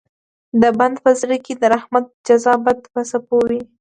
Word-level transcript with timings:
د 0.61 0.63
بنده 0.77 0.99
په 1.05 1.11
زړه 1.21 1.37
کې 1.45 1.53
د 1.57 1.63
رحمت 1.73 2.05
جذبات 2.27 2.79
په 2.93 3.01
څپو 3.09 3.37
وي. 3.49 3.61